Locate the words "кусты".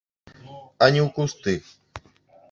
1.17-1.53